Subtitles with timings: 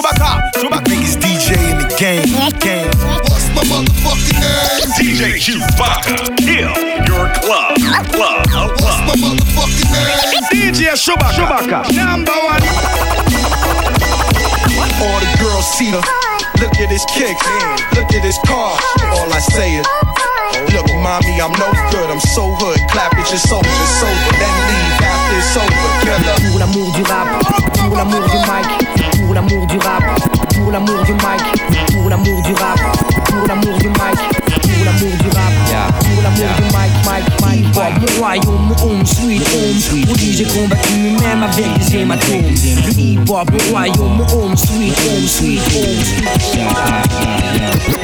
[0.00, 0.84] Chewbacca, Chewbacca.
[0.88, 2.24] Biggest DJ in the game.
[2.60, 2.88] game.
[3.28, 4.88] What's my motherfucking name?
[4.96, 6.36] DJ Chewbacca.
[6.40, 6.72] Kill
[7.04, 7.76] your club.
[8.08, 8.48] Club.
[8.80, 10.72] What's my motherfucking name?
[10.72, 11.36] DJ Chewbacca.
[11.36, 11.92] Chewbacca.
[11.94, 12.64] Number one.
[15.04, 16.00] All the girls see the.
[16.60, 17.46] Look at his kicks,
[17.96, 18.76] look at his car.
[19.16, 19.86] All I say is,
[20.72, 22.78] Look, mommy, I'm no good, I'm so hood.
[22.90, 23.68] Clap at your soldier,
[24.00, 25.88] sober, then leave after it's over.
[26.04, 26.36] Killer.
[26.50, 27.28] Pour l'amour du rap,
[27.80, 30.02] pour l'amour du mic, pour l'amour du rap,
[30.56, 32.80] pour l'amour du mic, pour l'amour du rap,
[33.26, 35.52] pour l'amour du mic, pour l'amour du rap,
[36.00, 36.89] pour l'amour du mic,
[37.62, 38.00] mic, mic, mic.
[38.00, 39.76] Mon royaume, mon home, sweet home.
[39.92, 42.54] Oui, j'ai combattu même avec des hématomes.
[42.86, 45.98] Le hip-hop, mon royaume, mon home, sweet home, sweet home.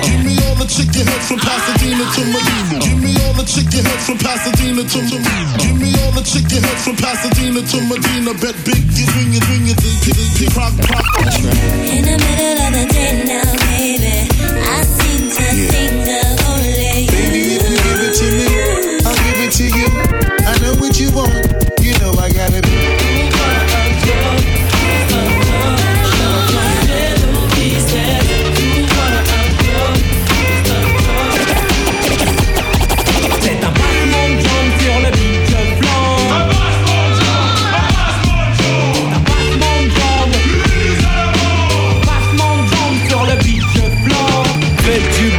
[0.02, 2.78] Give me all the chicken heads from Pasadena to Medina.
[2.80, 5.58] Give me all the chicken heads from Pasadena to Medina.
[5.58, 8.34] Give me all the chicken heads from Pasadena to Medina.
[8.34, 11.04] Bet big, you swing it, swing it, swing it, swing it, rock, rock.
[11.86, 14.28] In the middle of the day now, baby,
[14.62, 16.35] I seem to think of
[19.56, 19.88] to you.
[20.44, 21.32] I know what you want.
[21.80, 22.65] You know I gotta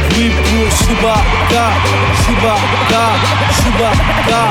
[0.08, 1.64] Bruit pour Chewbacca,
[2.22, 3.04] Chewbacca,
[3.58, 4.42] Chewbacca.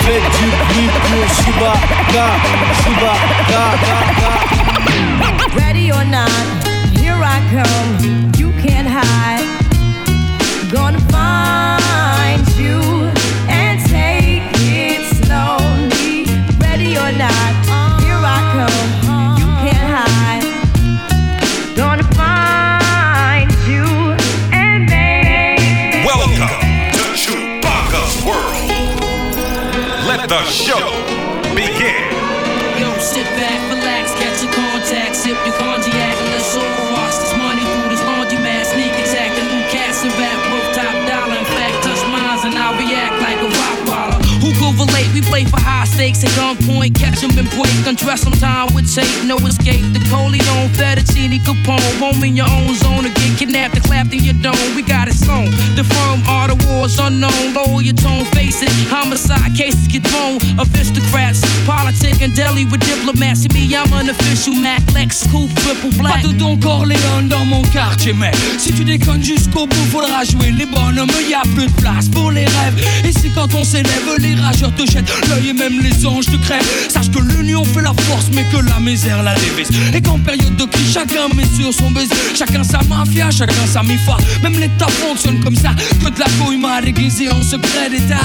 [0.00, 2.26] Faites du bruit pour Chewbacca,
[2.82, 3.62] Chewbacca.
[5.54, 6.30] Ready or not,
[6.98, 8.32] here I come.
[8.38, 9.39] You can't hide.
[30.30, 30.78] The show
[31.58, 32.06] begin.
[32.78, 35.90] Yo, sit back, relax, catch your contact, sip your cognac,
[36.22, 38.62] and let's overwash this money through this laundromat.
[38.70, 41.34] Sneak attack, a new cast and rap, worth top dollar.
[41.34, 44.22] In fact, touch mines and I'll react like a rock baller.
[44.38, 45.10] Who go relate?
[45.10, 46.59] We play for high stakes at gunpoint,
[47.20, 49.84] catch 'em and break, undress 'em time with tape, no escape.
[49.92, 54.24] The Coleon, Fettuccine, Capone, roam in your own zone or get kidnapped and clapped in
[54.24, 54.74] your dome.
[54.74, 55.50] We got it sewn.
[55.76, 57.54] The firm are the wars unknown.
[57.54, 58.70] Lower your tone, face it.
[58.90, 60.38] Homicide cases get thrown.
[60.58, 63.40] Aristocrats, politic and deli with diplomats.
[63.40, 66.22] See me, I'm an official Mac Lex, coupe, triple black.
[66.22, 70.52] Pas de Don Corleone dans mon quartier, mais si tu déconnes jusqu'au bout, faudra jouer
[70.52, 71.10] les bonhommes.
[71.28, 72.80] Y a plus de place pour les rêves.
[73.04, 76.36] Et si quand on s'élève, les rageurs te jettent l'œil et même les anges te
[76.36, 76.70] crèvent.
[76.88, 79.70] Sache que l'union fait la force, mais que la misère la dévise.
[79.94, 82.14] Et qu'en période de crise, chacun met sur son baiser.
[82.34, 84.16] Chacun sa mafia, chacun sa mifa.
[84.42, 85.70] Même l'État fonctionne comme ça.
[86.02, 88.16] Que de la coïma déguisée en secret d'État.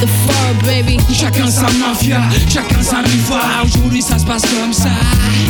[0.00, 0.98] The fur, baby.
[1.12, 3.40] Chacun sa mafia, chacun sa mifa.
[3.64, 4.90] Aujourd'hui ça se passe comme ça.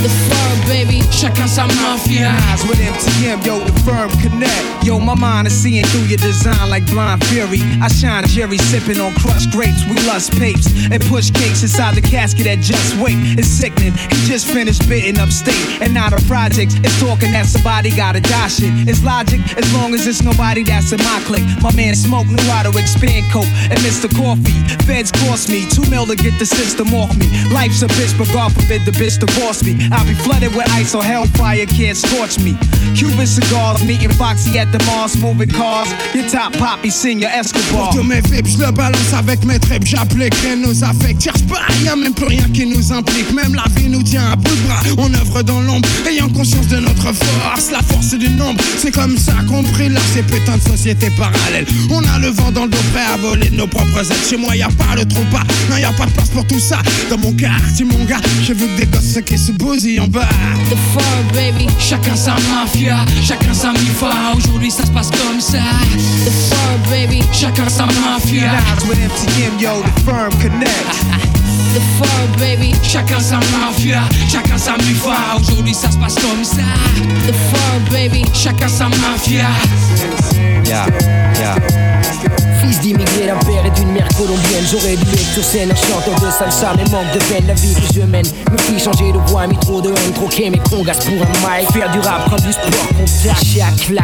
[0.03, 1.03] The fur, baby.
[1.11, 2.33] Chacun sa mafia.
[2.53, 4.85] Eyes with MTM, yo, the firm connect.
[4.85, 7.63] Yo, my mind is seeing through your design like blind fury.
[7.83, 9.85] I shine Jerry sipping on crushed grapes.
[9.89, 13.19] We lust papes and push cakes inside the casket that just wait.
[13.39, 13.93] It's sickening.
[13.93, 16.75] He just finished bidding upstate and not a projects.
[16.87, 18.73] It's talking that somebody gotta die shit.
[18.89, 21.47] It's logic as long as it's nobody that's in my clique.
[21.63, 24.09] My man Smoke knew how to expand coke and Mr.
[24.09, 24.59] Coffee.
[24.87, 27.27] Feds cost me two mil to get the system off me.
[27.51, 29.77] Life's a bitch, but God forbid the bitch divorce me.
[29.93, 32.55] I'll be flooded with ice or hellfire can't scorch me.
[32.95, 35.89] Cuban cigars, meeting Foxy at the Mars, moving cars.
[36.15, 37.91] Your top poppy, senior Escobar.
[37.91, 41.23] Pour tous mes vips, je le balance avec mes tripes, j'applique rien nous affecte.
[41.23, 43.33] Cherche pas, y'a même plus rien qui nous implique.
[43.33, 44.81] Même la vie nous tient à bout de bras.
[44.99, 47.71] On œuvre dans l'ombre, ayant conscience de notre force.
[47.71, 51.67] La force du nombre, c'est comme ça qu'on brille là, ces putains de sociétés parallèles.
[51.91, 54.17] On a le vent dans le dos, prêt à voler de nos propres ailes.
[54.29, 56.47] Chez moi, y a pas le trompe pas, non, y a pas de place pour
[56.47, 56.79] tout ça.
[57.11, 60.29] Dans mon quartier, mon gars, je veux que des gosses qui se bousillent en bas.
[60.71, 61.67] The fur, baby.
[61.79, 64.11] Chacun sa mafia, chacun sa mifa.
[64.37, 65.59] Aujourd'hui ça se passe comme ça.
[66.25, 67.23] The fur, baby.
[67.33, 68.53] Chacun sa mafia.
[68.89, 71.49] With MTM, yo, the firm connect.
[71.79, 72.75] The fur, baby.
[72.83, 75.37] Chacun sa mafia, chacun sa mifa.
[75.39, 76.63] Aujourd'hui ça se passe comme ça.
[77.25, 78.25] The fur, baby.
[78.35, 79.47] Chacun sa mafia.
[80.65, 80.87] Yeah,
[81.39, 81.88] yeah.
[82.69, 84.65] Fils d'immigré d'un père et d'une mère colombienne.
[84.71, 87.47] J'aurais dû être sur scène un chanteur de salsa, mais manque de peine.
[87.47, 90.51] La vie que je mène me fit changer de voix, mis trop de haine, troquer
[90.51, 91.73] mes congas pour un mic.
[91.73, 93.43] Faire du rap comme du sport contact.
[93.43, 94.03] Chaque la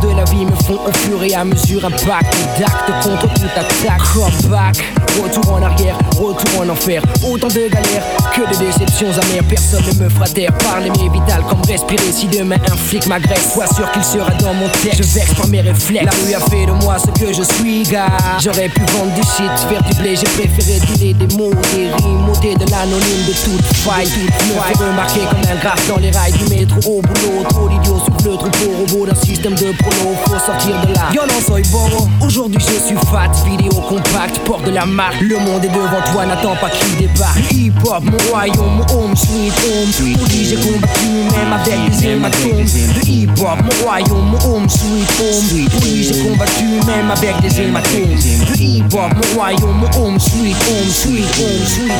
[0.00, 4.02] de la vie me font au fur et à mesure impact d'actes contre toute attaque.
[4.12, 4.76] Comeback,
[5.20, 7.02] retour en arrière, retour en enfer.
[7.28, 9.44] Autant de galères que de déceptions amères.
[9.48, 10.52] Personne ne me fera taire.
[10.58, 12.12] Parler mes vital comme respirer.
[12.12, 15.02] Si demain un flic m'agresse, sois sûr qu'il sera dans mon texte.
[15.02, 16.04] Je vexe par mes réflexes.
[16.04, 18.03] La rue a fait de moi ce que je suis, gars.
[18.40, 20.16] J'aurais pu vendre du shit, faire du blé.
[20.16, 24.06] J'ai préféré dealer des mots, des rimes, ôter de l'anonyme de toute faille.
[24.06, 27.44] Me fait remarquer comme un graphe dans les rails du métro au boulot.
[27.48, 30.14] Trop d'idiots souffle le troupeau robot d'un système de prolo.
[30.26, 31.08] Faut sortir de là.
[31.14, 32.08] Yo non soy boro.
[32.20, 35.20] Aujourd'hui je suis fat, vidéo compact, porte de la marque.
[35.20, 37.38] Le monde est devant toi, n'attends pas qu'il débarque.
[37.52, 39.88] Hip hop, mon royaume, mon home, sweet home.
[39.88, 42.64] Aujourd'hui j'ai combattu même avec des hématomes.
[42.96, 45.68] Le hip hop, mon royaume, home, sweet home.
[45.82, 47.93] Oui, j'ai combattu même avec des hématomes.
[47.94, 51.92] Hip hop, mon royaume, home, sweet home, sweet home, sweet.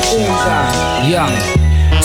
[1.09, 1.29] Yeah.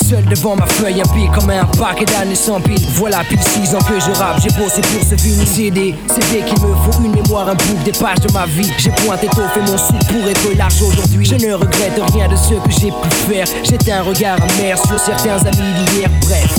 [0.08, 2.86] Seul devant ma feuille, un pied comme un paquet d'années sans pile.
[2.94, 5.96] Voilà, pile 6 ans que je rappe, j'ai bossé pour ce fini CD.
[6.08, 8.72] CD qu'il me faut une mémoire, un bout des pages de ma vie.
[8.78, 11.26] J'ai pointé tôt, fait mon sou pour être large aujourd'hui.
[11.26, 13.48] Je ne regrette rien de ce que j'ai pu faire.
[13.64, 16.56] J'étais un regard amer sur certains amis d'hier, bref.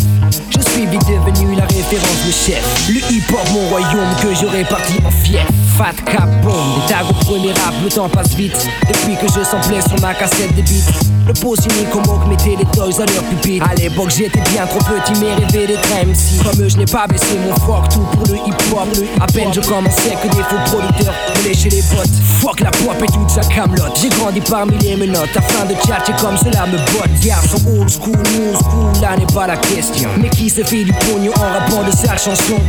[0.51, 2.89] Je suis vite devenu la référence, le chef.
[2.89, 5.47] Le hip-hop, mon royaume que j'aurais parti en fief.
[5.81, 8.69] Fat cap bomb, des tags au premier rap, le temps passe vite.
[8.87, 10.93] Depuis que je samplais sur ma cassette de beats.
[11.27, 13.67] Le pot cynique au moque mettait les toys à leur pupitre.
[13.67, 16.45] À l'époque, j'étais bien trop petit, mais rêvé d'être MC.
[16.45, 18.89] Comme eux, je n'ai pas baissé mon froc, tout pour le hip-hop.
[19.23, 22.11] À peine je commençais que des faux producteurs me léchaient les bottes.
[22.43, 23.99] Fuck la pop et toute sa camelote.
[24.03, 27.25] J'ai grandi parmi les menottes, afin de tchatcher comme cela me botte.
[27.25, 30.11] Garçon old school, new school, là n'est pas la question.
[30.21, 32.61] Mais qui se fait du pognon en rappant de sa chanson?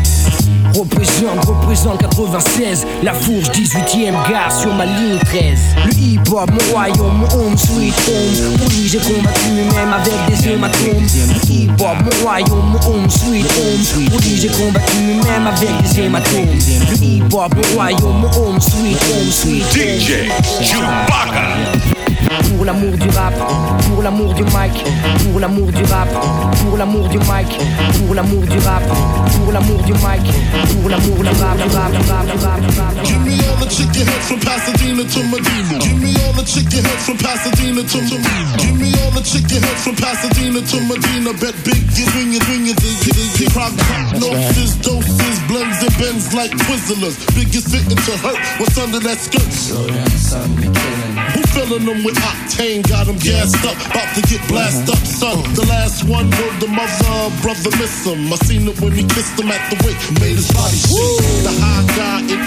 [0.74, 6.74] Représente, représente 96 La fourche 18ème gare sur ma ligne 13 Le hip hop, mon
[6.74, 8.58] royaume, mon home sweet home.
[8.68, 11.04] Oui j'ai combattu même avec des hématomes.
[11.04, 14.10] Le hip hop, mon royaume, mon home sweet home.
[14.12, 16.48] Oui j'ai combattu même avec des hématomes.
[16.90, 20.30] Le hip hop, mon royaume, mon home sweet home sweet DJ
[20.62, 21.48] Chewbacca.
[22.56, 23.34] Pour l'amour du rap,
[23.90, 24.84] pour l'amour du mic,
[25.24, 26.08] pour l'amour du rap,
[26.64, 27.58] pour l'amour du mic,
[28.06, 28.84] pour l'amour du rap,
[29.34, 30.32] pour l'amour du mic,
[30.68, 33.06] du rap, rap, rap, rap, rap, rap.
[33.06, 35.78] Give me all the chicken heads from Pasadena to Medina.
[35.80, 38.58] Give me all the chicken heads from Pasadena to Medina.
[38.58, 41.32] Give me all the chicken heads from Pasadena to Medina.
[41.40, 43.74] Bet big is when you swing it, the prog
[44.20, 47.18] Norths, doses, blends and bends like Twizzlers.
[47.34, 48.40] Biggest fitting to hurt.
[48.60, 49.52] What's under that skirt?
[51.34, 52.84] Who filling them with octane?
[52.88, 55.40] Got them gassed up, about to get blasted up, son.
[55.56, 58.28] The last one word the mother, brother miss him.
[58.32, 61.48] I seen it when he kissed him at the wake, made his body shake.
[61.48, 62.40] The high guy in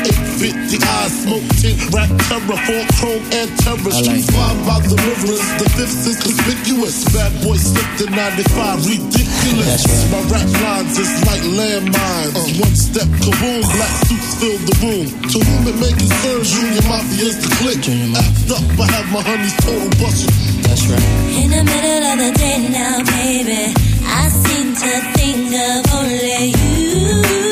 [0.45, 3.93] 850 eyes, smoke tint, rap terror, four chrome and terror.
[3.95, 7.09] Streets five by the rivers, the fifth is conspicuous.
[7.13, 9.81] Bad boy slipped in 95, ridiculous.
[10.13, 12.61] My rap lines is like landmines.
[12.61, 15.07] One step, kaboom, black suits fill the room.
[15.33, 17.81] To whom it may concern, Junior Mafia is the click.
[17.85, 20.31] Act up, I have my honeys total busted.
[20.65, 21.43] That's right.
[21.43, 23.73] In the middle of the day now, baby,
[24.05, 27.44] I seem to think of only you.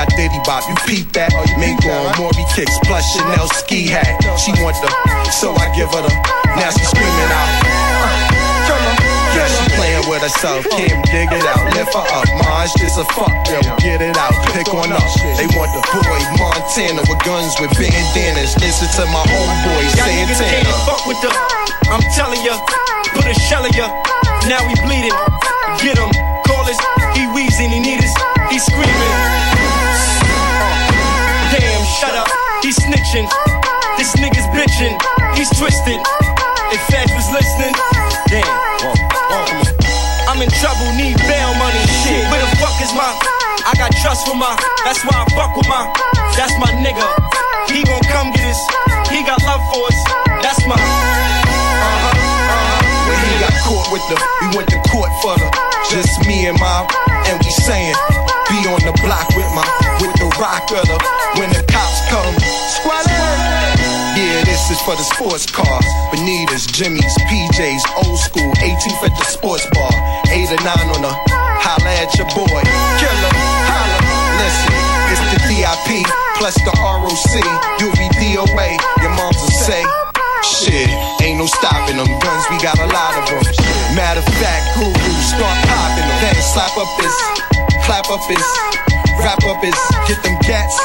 [0.00, 0.64] I diddy bop.
[0.64, 1.28] You peep that?
[1.36, 4.16] Oh, Mingo on Maury kicks plus Chanel ski hat.
[4.40, 4.88] She want the,
[5.28, 6.12] so I give her the.
[6.56, 7.52] Now she screaming out.
[9.36, 10.64] Yeah, she playing with herself.
[10.72, 11.60] Kim, dig it out.
[11.76, 12.24] Lift her up.
[12.40, 13.28] Mars just a fuck.
[13.52, 14.32] Yo, get it out.
[14.56, 15.04] Pick one up.
[15.36, 18.56] They want the boy Montana with guns with bandanas.
[18.56, 20.72] Listen to my homeboy Juelz Santana.
[20.88, 21.28] fuck with the.
[21.92, 22.56] I'm telling ya,
[23.12, 23.92] put a shell in ya.
[24.48, 25.12] Now we bleeding.
[25.84, 26.08] Get him,
[26.48, 26.80] call us.
[27.12, 28.16] He wheezing, he need us.
[28.48, 29.59] He screaming.
[32.62, 32.64] Shut up.
[32.64, 33.28] He snitching.
[33.96, 34.96] This nigga's bitching.
[35.36, 36.00] He's twisted.
[36.72, 37.74] If Fed was listening,
[38.28, 38.46] damn.
[40.28, 41.80] I'm in trouble, need bail money.
[42.04, 43.18] Shit, where the fuck is my?
[43.66, 44.56] I got trust for my.
[44.84, 45.92] That's why I fuck with my.
[46.36, 47.06] That's my nigga.
[47.68, 48.60] He gon' come get us.
[49.10, 49.98] He got love for us.
[50.42, 51.39] That's my.
[53.70, 55.46] Caught with the, we went to court for the,
[55.94, 56.82] just me and my,
[57.30, 57.94] and we saying,
[58.50, 59.62] be on the block with my,
[60.02, 60.98] with the rock of the,
[61.38, 62.34] when the cops come,
[62.74, 63.06] squad
[64.18, 69.26] Yeah, this is for the sports cars, Bonitas, Jimmy's, PJs, old school, 18th at the
[69.30, 69.94] sports bar,
[70.34, 71.14] 8 or 9 on the,
[71.62, 72.62] holla at your boy,
[72.98, 73.32] killer,
[73.70, 73.98] holla,
[74.42, 74.74] listen,
[75.14, 76.10] it's the DIP,
[76.42, 77.38] plus the ROC,
[77.78, 79.86] you'll be DOA, your moms will say,
[80.40, 80.88] Shit,
[81.20, 82.08] ain't no stopping them.
[82.20, 83.44] Guns, we got a lot of them.
[83.92, 86.18] Matter of fact, guru, start popping them.
[86.24, 87.16] Then slap up this,
[87.84, 88.46] clap up this,
[89.20, 89.76] wrap up his,
[90.08, 90.76] get them cats.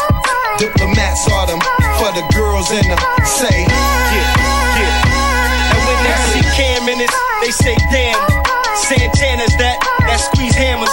[0.60, 1.60] Diplomats are them
[2.00, 4.32] for the girls in the say, Yeah,
[4.80, 5.72] yeah.
[5.72, 7.00] And when they see Cam in
[7.44, 8.20] they say, damn.
[8.88, 10.92] Santana's that, that squeeze hammers.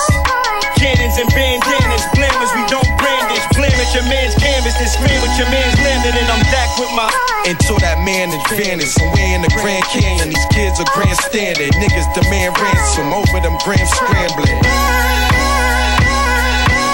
[0.78, 3.42] Cannons and bandanas, blammers, we don't brandish.
[3.82, 4.34] At your man's
[4.82, 7.06] then scream with your man's landing, and I'm back with my.
[7.46, 8.90] until that man advantage.
[8.90, 11.70] Somewhere in the Grand Canyon, these kids are grandstanding.
[11.78, 14.58] Niggas demand ransom over them grams scrambling.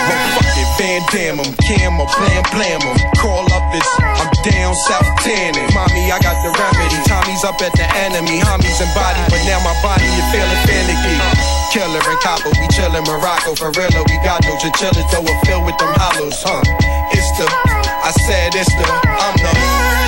[0.09, 2.97] Well, fuck it, Van Damme 'em, Cam or Blam Blam 'em.
[3.21, 5.69] Call up this, I'm down south tanning.
[5.73, 6.97] Mommy, I got the remedy.
[7.09, 11.58] Tommy's up at the enemy, homies and body, but now my body is feeling finicky.
[11.73, 14.03] Killer and copper, we chillin' Morocco for real.
[14.09, 16.63] We got no chinchillas, though we're filled with them hollows, huh?
[17.13, 20.08] It's the, I said it's the, I'm the.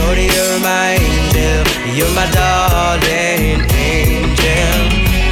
[0.00, 1.60] Shorty, you're my angel.
[1.92, 4.80] You're my darling angel.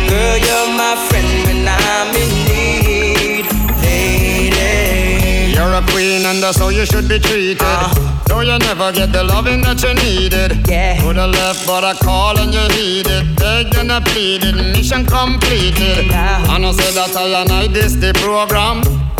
[0.09, 3.47] Girl, you're my friend when I'm in need,
[3.83, 5.53] lady.
[5.57, 7.63] You're a queen and that's how you should be treated.
[7.63, 8.25] Uh-huh.
[8.27, 10.69] Though you never get the loving that you needed.
[10.69, 11.01] Yeah.
[11.01, 13.37] Could have left, but I called and you heeded.
[13.37, 16.11] Begged and I pleaded, mission completed.
[16.11, 16.55] Uh-huh.
[16.55, 18.83] And I said that I and I this the program.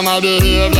[0.00, 0.72] by my behavior.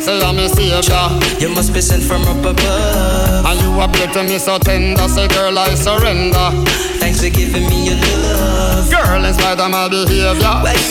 [0.00, 1.08] Say I'm a savior.
[1.40, 3.46] You must be sent from up above.
[3.46, 5.08] And you appear to me so tender.
[5.08, 6.50] Say, girl, I surrender.
[6.98, 8.90] Thanks for giving me your love.
[8.90, 10.34] Girl, in spite of my behavior,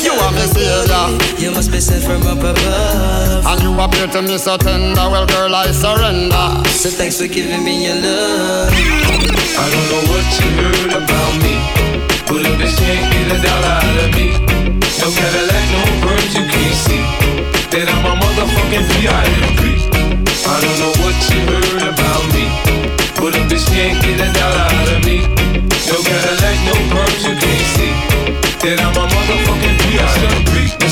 [0.04, 1.08] you are my savior.
[1.38, 3.46] You must be sent from up above.
[3.46, 5.08] And you appear to me so tender.
[5.08, 6.64] Well, girl, I surrender.
[6.70, 8.72] So thanks for giving me your love.
[8.74, 11.56] I don't know what you heard about me,
[12.28, 14.28] but a bitch can't get a dollar out of me.
[15.00, 17.27] No Cadillac, no birds you can't see.
[17.72, 19.62] That I'm a motherfucking P.I.M.P.
[20.48, 22.48] I don't know what you heard about me,
[23.20, 25.20] but a bitch can't get a dollar out of me.
[25.92, 27.92] No Cadillac, no birds you can't see.
[28.64, 29.47] That I'm a motherfucking.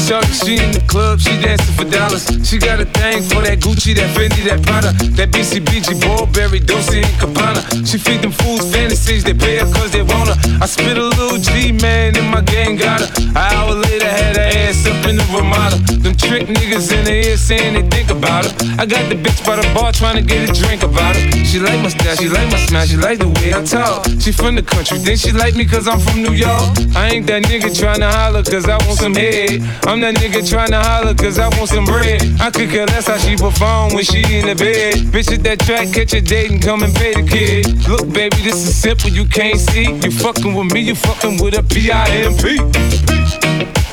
[0.05, 2.29] Shorty, she in the club, she dancing for dollars.
[2.45, 7.01] She got a thing for that Gucci, that Fendi, that Prada, that BCBG, Burberry, Dolce
[7.01, 7.65] and Gabbana.
[7.81, 10.37] She feed them fools fantasies, they pay her cause they want her.
[10.61, 13.09] I spit a little G, man, and my gang got her.
[13.33, 15.81] An hour later, had her ass up in the Ramada.
[16.05, 18.53] Them trick niggas in the ear saying they think about her.
[18.77, 21.25] I got the bitch by the bar trying to get a drink about her.
[21.49, 24.05] She like my style, she like my smile, she like the way I talk.
[24.21, 26.77] She from the country, then she like me cause I'm from New York.
[26.93, 29.65] I ain't that nigga trying to holler cause I want some head.
[29.87, 32.21] I'm that nigga trying to holler cause I want some bread.
[32.39, 34.95] I could care less how she perform when she in the bed.
[35.13, 37.87] Bitch at that track, catch a date and come and pay the kid.
[37.87, 39.91] Look, baby, this is simple, you can't see.
[40.03, 42.59] You fucking with me, you fucking with a P-I-M-P.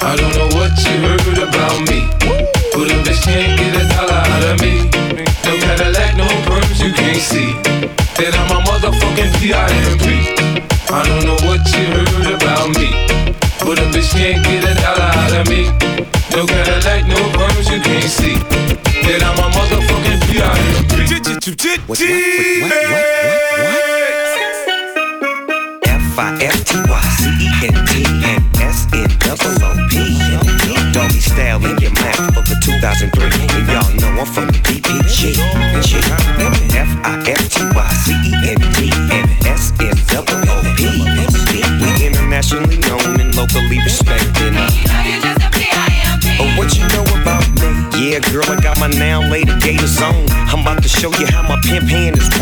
[0.03, 2.09] I don't know what you heard about me,
[21.79, 22.52] P.I.M.P.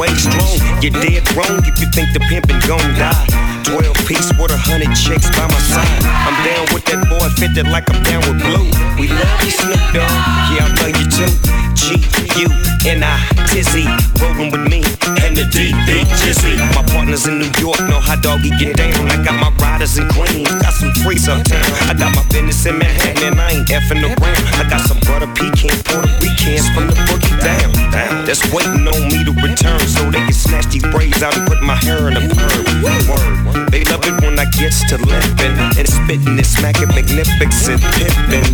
[0.01, 0.57] way strong.
[0.81, 3.27] You're dead wrong if you think the pimpin' gon' die.
[3.69, 6.01] 12 piece with a hundred chicks by my side.
[6.25, 8.73] I'm down with that boy, fitted like I'm down with blue.
[8.97, 10.11] We love you, Snoop Dogg.
[10.57, 11.70] Yeah, I love you too.
[11.99, 12.49] G U
[12.87, 13.19] N I
[13.51, 13.87] Tizzy,
[14.23, 14.79] rolling with me
[15.27, 16.55] and the D Big Jizzy.
[16.75, 18.95] My partners in New York know how doggy get down.
[19.11, 21.65] I got my riders in Queens, got some freaks uptown.
[21.91, 24.45] I got my business in Manhattan and I ain't effing around.
[24.55, 27.73] I got some butter pecan Puerto Ricans from the boogie down.
[27.91, 28.25] down.
[28.25, 31.61] That's waiting on me to return so they can snatch these braids out and put
[31.63, 33.67] my hair in a perm.
[33.71, 38.47] They love it when I gets to lippin' and spittin' and smacking magnificent pimpin'.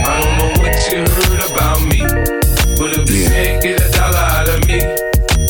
[0.00, 1.97] I don't know what you heard about me,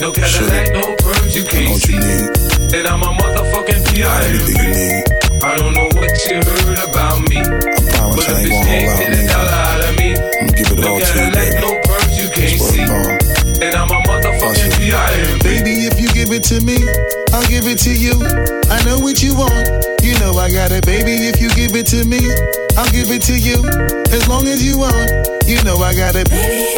[0.09, 1.93] No Cadillac, no perms you can't see.
[2.73, 4.57] And I'm a motherfucking P.I.M.P.
[5.45, 7.45] I don't know what you heard about me,
[8.17, 10.17] but a bitch can't get a dollar out of me.
[10.81, 12.89] No Cadillac, no perms you can't see.
[13.61, 15.45] And I'm a motherfucking P.I.M.P.
[15.45, 16.81] Baby, if you give it to me,
[17.37, 18.17] I'll give it to you.
[18.73, 19.69] I know what you want.
[20.01, 21.29] You know I got it, baby.
[21.29, 22.25] If you give it to me,
[22.81, 23.61] I'll give it to you.
[24.09, 25.05] As long as you want,
[25.45, 26.31] you know I got it.
[26.31, 26.78] Baby,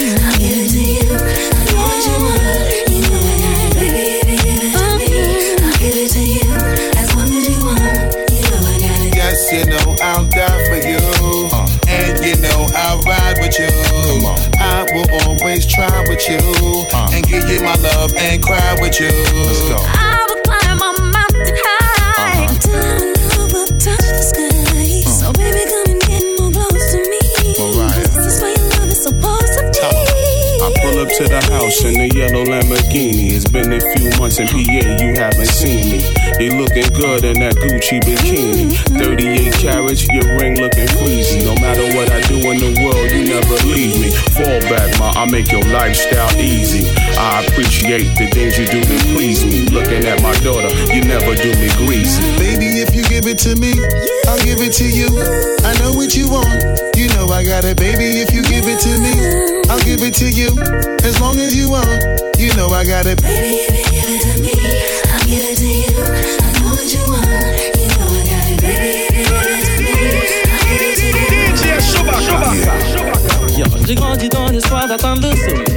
[15.51, 16.37] always try with you.
[16.93, 17.09] Uh.
[17.11, 19.09] And give you my love and cry with you.
[19.09, 20.10] Let's go.
[31.21, 33.37] To the house in the yellow Lamborghini.
[33.37, 36.01] It's been a few months in PA, you haven't seen me.
[36.41, 38.73] You looking good in that Gucci bikini.
[38.97, 41.45] 38 carats, your ring looking freezy.
[41.45, 44.09] No matter what I do in the world, you never leave me.
[44.33, 46.89] Fall back, ma, I make your lifestyle easy.
[47.13, 49.69] I appreciate the things you do to please me.
[49.69, 52.17] Looking at my daughter, you never do me greasy.
[52.41, 53.77] Baby, if you give it to me,
[54.25, 55.13] I'll give it to you.
[55.61, 56.90] I know what you want.
[57.21, 58.17] You know I got it, baby.
[58.17, 59.13] If you give it to me,
[59.69, 60.57] I'll give it to you.
[61.05, 61.85] As long as you want,
[62.39, 63.21] you know I got it.
[63.21, 64.49] Baby, if you give it to me,
[65.05, 66.01] I'll give it to you.
[66.01, 67.21] I know what you want.
[67.77, 69.05] You know I got it, baby.
[69.05, 70.01] If you give it to me,
[70.49, 71.05] I'll give it to
[73.53, 73.59] you.
[73.59, 75.70] Yo, J'ai grandi dans l'espoir d'atteindre le sommet.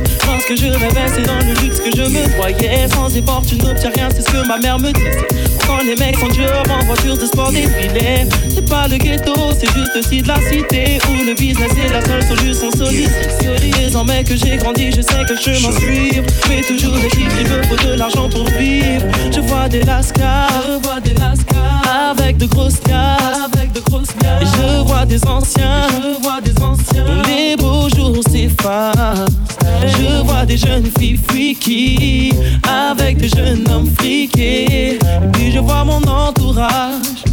[0.46, 2.86] Lorsque je rêvais, c'est dans le luxe que je me voyais.
[2.88, 5.26] Sans effort, tu n'obtiens rien, c'est ce que ma mère me disait.
[5.66, 8.26] Quand les mecs sont durs en voiture de sport défilé.
[8.54, 10.98] C'est pas le ghetto, c'est juste aussi de la cité.
[11.08, 13.72] Où le business et la seule solution sollicite.
[13.78, 16.20] Désormais que j'ai grandi, je sais que je m'en suis.
[16.50, 19.06] Mais toujours des chiffres, il me faut de l'argent pour vivre.
[19.32, 22.10] Je vois des lascars, je vois des lascars.
[22.10, 24.10] Avec de grosses casses, avec de grosses
[24.42, 27.22] Et je vois des anciens, je vois des anciens.
[27.26, 29.43] Les beaux jours s'effacent.
[29.86, 32.32] Je vois des jeunes filles freaky
[32.68, 34.94] avec des jeunes hommes friqués.
[34.94, 34.98] Et
[35.32, 37.24] puis je vois mon entourage,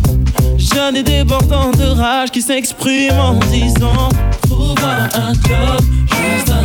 [0.57, 4.09] jeune et débordant de rage qui s'exprime en disant
[4.43, 6.60] Trouve-moi un job, juste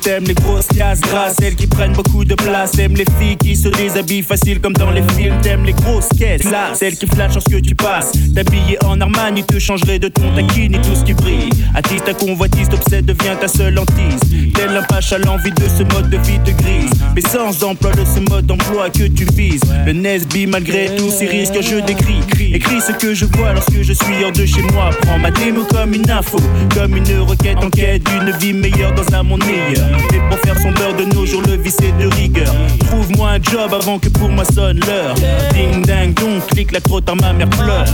[0.00, 2.72] T'aimes les grosses liasses grasses, celles qui prennent beaucoup de place.
[2.72, 5.40] T'aimes les filles qui se déshabillent facile comme dans les films.
[5.42, 6.42] T'aimes les grosses caisses,
[6.74, 8.12] celles qui flashent lorsque tu passes.
[8.34, 11.50] T'habiller en Armani te changerait de ton taquine et tout ce qui brille.
[11.74, 14.20] Attise ta convoitise, t'obsède devient ta seule hantise.
[14.54, 16.90] Tel un à l'envie de ce mode de vie te grise.
[17.14, 19.62] Mais sans emploi de ce mode d'emploi que tu vises.
[19.84, 22.45] Le Nesby, malgré tous ces risques, je décris.
[22.52, 24.90] Écris ce que je vois lorsque je suis hors de chez moi.
[25.02, 26.38] Prends ma démo comme une info,
[26.74, 29.86] comme une requête en quête d'une vie meilleure dans un monde meilleur.
[30.14, 32.52] Et pour faire son beurre de nos jours, le vice est de rigueur.
[32.86, 35.14] Trouve-moi un job avant que pour moi sonne l'heure.
[35.52, 37.84] Ding ding donc, clique la crotte en ma mère pleure.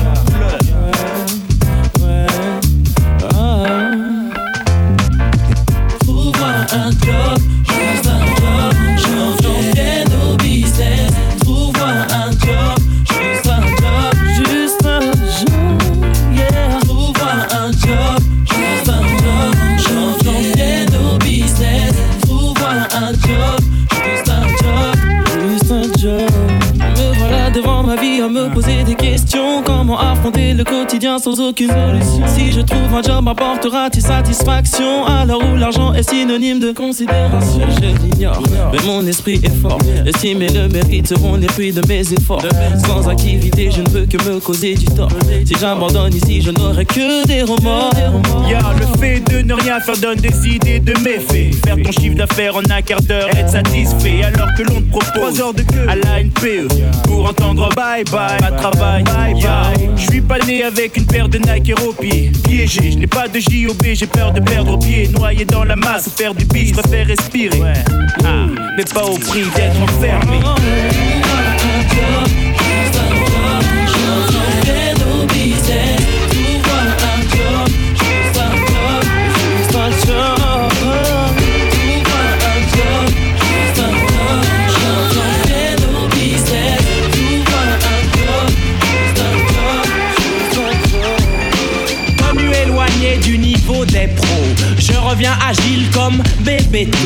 [6.01, 7.41] Trouve-moi un job,
[30.65, 32.23] le quotidien sans aucune solution.
[32.37, 35.05] Si je trouve un job, m'apportera-t-il satisfaction?
[35.07, 37.63] À l'heure où l'argent est synonyme de considération?
[37.69, 39.79] Je l'ignore, mais mon esprit est fort.
[40.05, 42.43] L'estime et le mérite seront les fruits de mes efforts.
[42.87, 45.09] Sans activité, je ne peux que me causer du tort.
[45.45, 47.93] Si j'abandonne ici, je n'aurai que des remords.
[48.49, 51.55] Y'a le fait de ne rien faire donne des idées de méfaits.
[51.65, 54.23] Faire ton chiffre d'affaires en un quart d'heure, être satisfait.
[54.23, 55.89] Alors que l'on te propose 3 heures de queue.
[55.89, 56.69] à la NPE.
[57.05, 59.91] Pour entendre bye bye, pas de travail, bye bye.
[59.97, 62.31] Je suis pas né avec une paire de Nike Air au pied.
[62.45, 65.09] Piégé, je n'ai pas de JOB, j'ai peur de perdre au pied.
[65.09, 67.61] Noyé dans la masse, faire du bis, je préfère respirer.
[68.25, 70.39] Ah, mais pas au prix d'être enfermé.
[95.13, 96.97] Reviens agile comme Bébéto.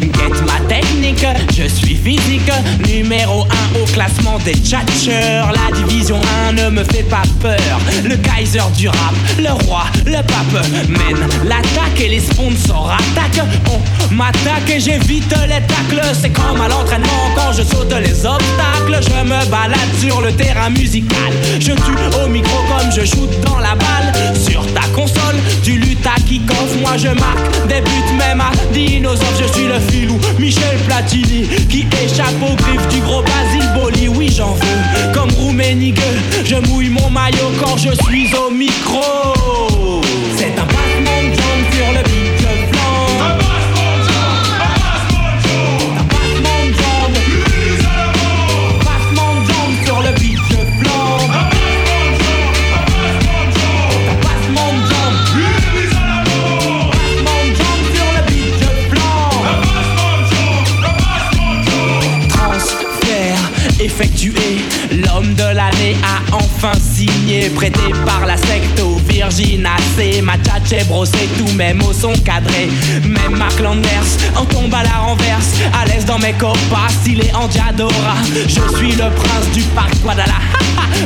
[0.00, 2.50] Guette ma technique, je suis physique,
[2.86, 5.50] numéro 1 au classement des tchatcheurs.
[5.50, 7.80] La division 1 ne me fait pas peur.
[8.04, 13.44] Le Kaiser du rap, le roi, le pape mène l'attaque et les sponsors attaquent.
[13.68, 16.06] On m'attaque et j'évite les tacles.
[16.12, 19.00] C'est comme à l'entraînement quand je saute les obstacles.
[19.02, 21.32] Je me balade sur le terrain musical.
[21.58, 24.12] Je tue au micro comme je shoot dans la balle.
[24.74, 26.76] Ta console, tu luttes à kick-off.
[26.80, 29.26] Moi je marque des buts même à dinosaures.
[29.38, 34.08] Je suis le filou Michel Platini qui échappe aux griffes du gros Basile Boli.
[34.08, 36.00] Oui, j'en veux comme Rouménigue.
[36.44, 39.55] Je mouille mon maillot quand je suis au micro.
[67.56, 70.20] Prêté par la secte au Virginacé.
[70.22, 72.68] Ma tchatche est brossée, tous mes mots sont cadrés.
[73.02, 77.48] Même Mark Landers en tombe à la renverse, à l'aise dans mes copas, stylé en
[77.48, 78.16] Diadora.
[78.46, 80.40] Je suis le prince du parc Guadalajara.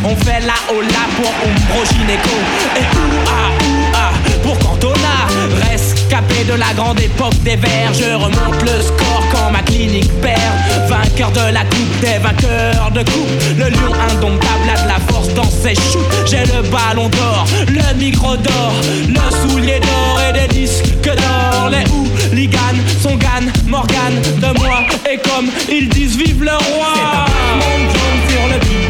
[0.05, 2.37] On fait la hola pour Umbro Gineco
[2.77, 3.51] et ouah
[3.93, 4.80] ouah pour Cantona.
[5.71, 10.39] Rescapé de la grande époque des verts, je remonte le score quand ma clinique perd.
[10.89, 15.33] Vainqueur de la coupe des vainqueurs de coupe, le lion indomptable a de la force
[15.35, 16.07] dans ses shoots.
[16.27, 18.73] J'ai le ballon d'or, le micro d'or,
[19.09, 21.71] le soulier d'or et des disques d'or.
[21.71, 21.85] Les
[22.31, 26.89] hooligans sont Gann, Morgan de moi et comme ils disent vive le roi.
[26.95, 28.90] C'est un battement de jambes sur le beat,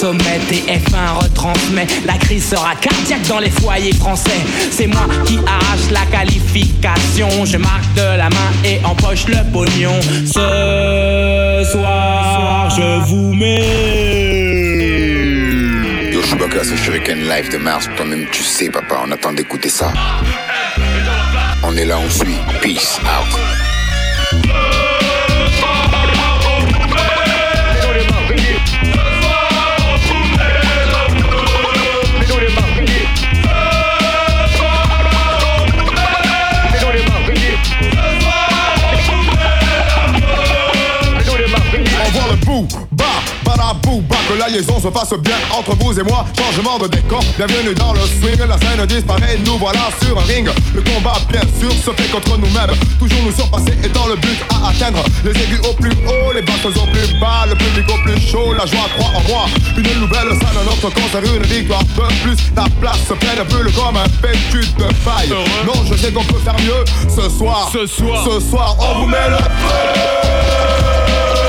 [0.00, 1.86] sommet, TF1 retransmet.
[2.06, 4.40] La crise sera cardiaque dans les foyers français.
[4.70, 7.44] C'est moi qui arrache la qualification.
[7.44, 10.00] Je marque de la main et empoche le pognon.
[10.24, 14.70] Ce soir, je vous mets.
[16.12, 17.90] Yo, Chewbacca, c'est Shuriken Live de Mars.
[17.96, 19.92] Toi-même, tu sais, papa, on attend d'écouter ça.
[21.62, 22.38] On est là, on suit.
[22.62, 23.49] Peace out.
[43.72, 46.26] Que la liaison se passe bien entre vous et moi.
[46.36, 48.38] Changement de décor, bienvenue dans le swing.
[48.48, 50.48] La scène disparaît, nous voilà sur un ring.
[50.74, 52.76] Le combat, bien sûr, se fait contre nous-mêmes.
[52.98, 55.04] Toujours nous surpasser étant le but à atteindre.
[55.24, 58.52] Les aigus au plus haut, les basses au plus bas, le public au plus chaud.
[58.54, 59.46] La joie croit en moi.
[59.76, 62.36] Une nouvelle scène, notre concert, une victoire de plus.
[62.54, 65.30] Ta place se pleine brûle comme un pétu de paille.
[65.64, 67.70] Non, je sais qu'on peut faire mieux ce soir.
[67.72, 71.39] Ce soir, ce soir, on vous met le Ce soir on vous met le feu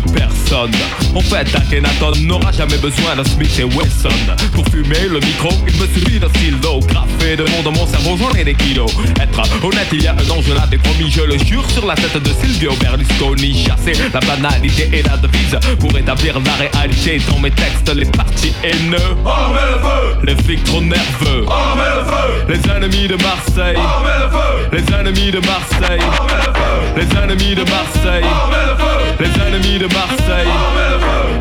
[0.00, 1.01] personne.
[1.14, 4.08] En fait, Akhenaton n'aura jamais besoin d'un Smith et Wesson.
[4.54, 6.80] Pour fumer le micro, il me suffit d'un stylo.
[6.88, 8.90] Graffé de dans mon cerveau, j'en ai des kilos.
[9.20, 11.94] Être honnête, il y a un an, je l'avais promis, je le jure, sur la
[11.94, 13.64] tête de Silvio Berlusconi.
[13.64, 18.54] Chasser la banalité et la devise pour établir la réalité dans mes textes, les partis
[18.64, 18.96] haineux.
[18.96, 21.44] Met le feu Les flics trop nerveux.
[21.76, 23.76] Met le feu Les ennemis de Marseille.
[23.76, 26.00] Met le feu Les ennemis de Marseille.
[26.00, 28.24] Le feu Les ennemis de Marseille.
[28.50, 30.48] Le feu Les ennemis de Marseille.
[30.48, 31.01] Le feu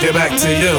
[0.00, 0.76] get back to you.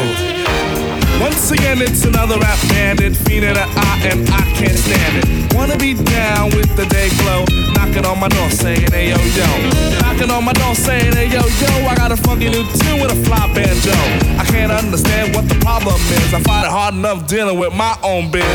[1.20, 5.54] Once again, it's another rap bandit, feeding an eye, and I can't stand it.
[5.56, 9.50] Wanna be down with the day glow, knocking on my door saying, hey yo yo.
[10.02, 13.12] Knocking on my door saying, hey yo yo, I got a funky new tune with
[13.12, 13.98] a fly banjo.
[14.38, 16.34] I can't understand what the problem is.
[16.34, 18.46] I find it hard enough dealing with my own biz.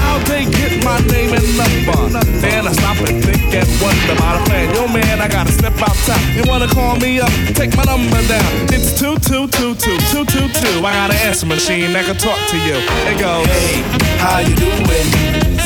[0.00, 2.20] How they get my name and number?
[2.40, 4.74] Then I stop and think and wonder about a plan.
[4.74, 6.20] Yo man, I gotta step out top.
[6.36, 7.30] You wanna call me up?
[7.54, 8.50] Take my number down.
[8.68, 10.76] It's two two two two two two two.
[10.84, 12.76] I got an answer machine that can talk to you.
[13.08, 13.46] It goes.
[13.46, 13.80] Hey,
[14.20, 15.08] how you doing?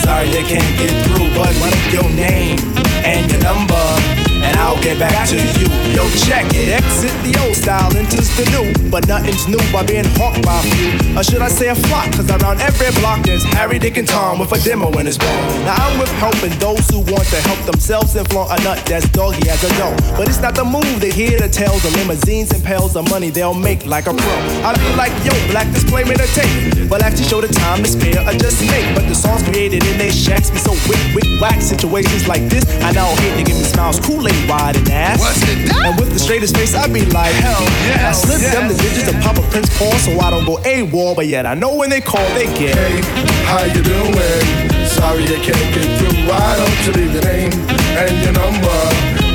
[0.06, 2.58] Sorry I can't get through, but what your name
[3.04, 4.19] and your number?
[4.42, 5.68] And I'll get back to you.
[5.92, 6.72] Yo, check it.
[6.72, 8.90] Exit the old style, enters the new.
[8.90, 11.18] But nothing's new by being hawked by a few.
[11.18, 12.10] Or should I say a flock?
[12.12, 15.40] Cause around every block there's Harry, Dick, and Tom with a demo in his ball.
[15.68, 19.08] Now I'm with helping those who want to help themselves and flaunt a nut that's
[19.10, 19.96] doggy as a dough.
[20.16, 23.30] But it's not the move to hear the tales of limousines and pails of money
[23.30, 24.36] they'll make like a pro.
[24.64, 26.88] I be like, yo, black display made a tape.
[26.88, 28.94] But actually show the time to spare I just make.
[28.96, 31.60] But the songs created in they shacks be so wick, wick, whack.
[31.60, 35.20] Situations like this, I now hate to give me smiles, Kool-Aid wide and ass.
[35.20, 35.84] What's it done?
[35.86, 38.08] And with the straightest face, I be like, hell yeah.
[38.08, 41.16] I slip them the digits and pop a Prince Paul so I don't go AWOL.
[41.16, 42.76] But yet I know when they call, they get.
[42.76, 43.00] Hey,
[43.46, 44.70] how you doing?
[44.86, 46.28] Sorry I can't get through.
[46.28, 47.52] Why don't you leave your name
[47.96, 48.80] and your number,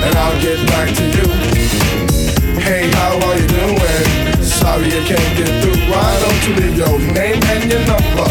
[0.03, 1.27] and I'll get back to you.
[2.59, 4.43] Hey, how are you doing?
[4.43, 5.79] Sorry I can't get through.
[5.91, 8.29] Why don't you leave your name and your number,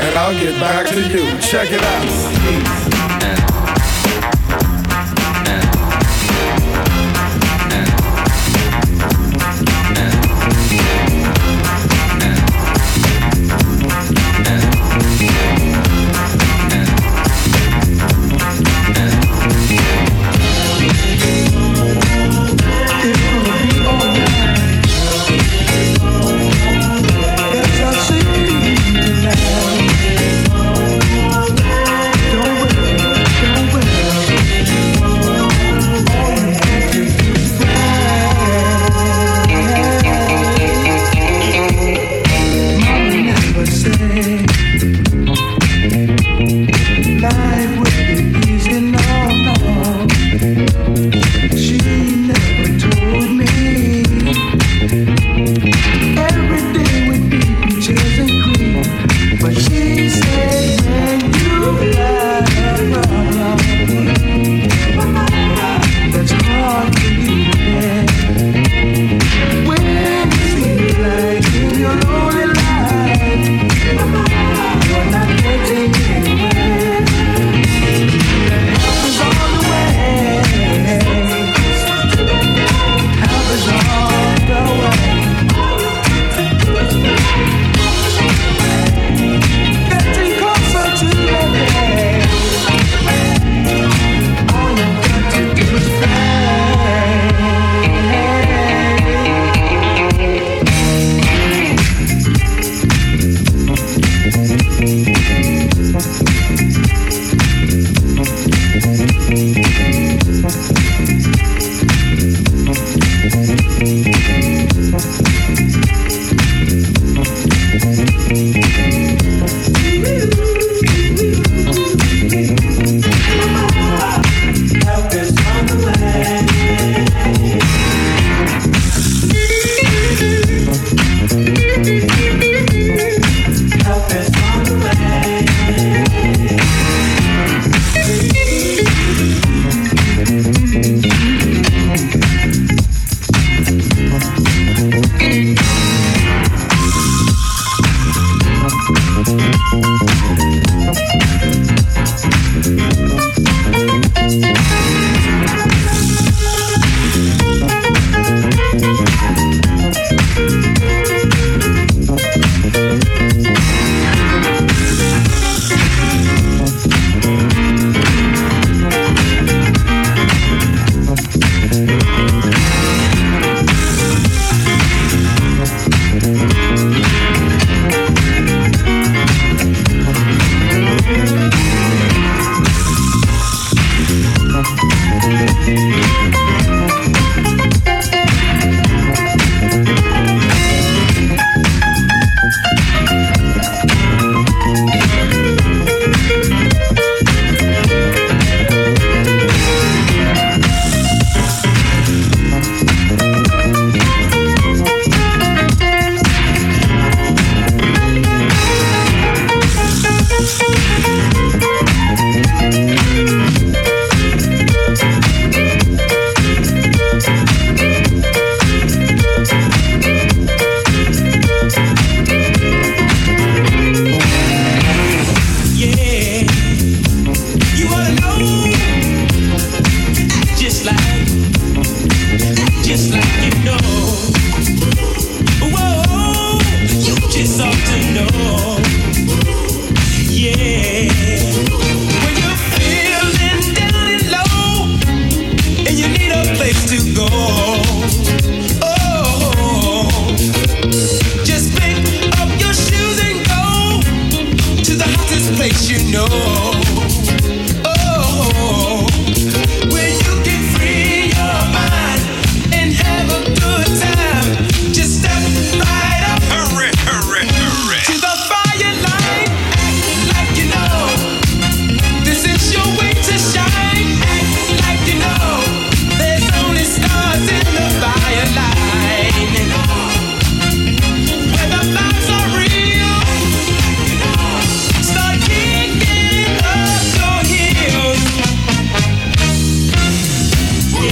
[0.00, 1.38] and I'll get back to you.
[1.40, 3.05] Check it out.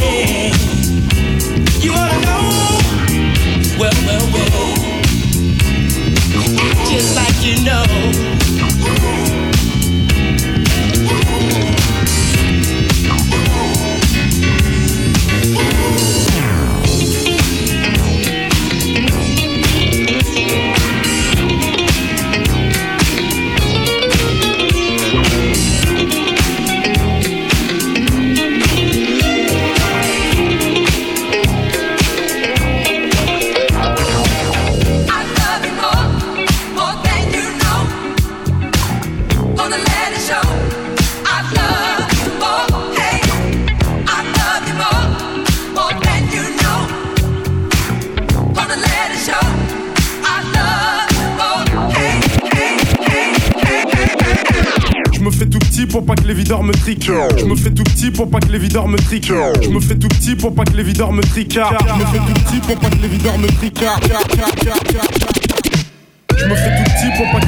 [0.01, 0.34] yeah.
[58.55, 59.33] Les videurs me triquent.
[59.63, 61.77] Je me fais tout petit pour pas que les videurs me tricardent.
[61.89, 65.24] Je me fais tout petit pour pas que les videurs me tricardent.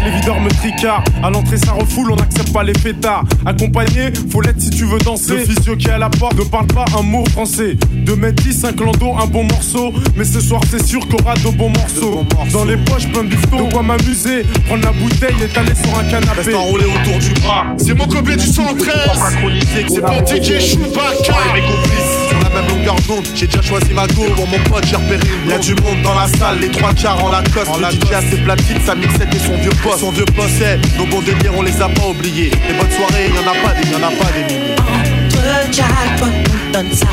[0.07, 1.09] Les videurs me tricardent.
[1.23, 3.25] À l'entrée, ça refoule, on n'accepte pas les fêtards.
[3.45, 5.35] Accompagné, faut l'être si tu veux danser.
[5.35, 7.77] Le physio qui est à la porte ne parle pas un mot français.
[8.05, 9.93] 2m10, un clando, un bon morceau.
[10.17, 12.25] Mais ce soir, c'est sûr qu'on aura de bons morceaux.
[12.53, 13.69] Dans les poches, plein de bifton.
[13.71, 14.45] Quoi m'amuser.
[14.67, 16.43] Prendre la bouteille, étaler sur un canapé.
[16.43, 17.67] Reste enroulé autour du bras.
[17.77, 18.89] C'est mon Kobe du 113.
[19.89, 21.35] C'est pour DJ Chewbacca.
[21.55, 22.16] mes complices.
[22.57, 24.25] Même longueur d'onde, j'ai déjà choisi ma go.
[24.35, 27.31] Pour mon pote, j'ai repéré Y'a du monde dans la salle, les trois quarts en
[27.31, 27.69] la coste.
[27.69, 29.99] En la DJ a ses platines, sa mixette et son vieux poste.
[30.01, 32.51] Son vieux poste, eh, nos bons délires, on les a pas oubliés.
[32.67, 34.75] Les bonnes soirées, y'en a pas des, y'en a pas des milliers.
[34.79, 37.07] Entre jackpot, on donne ça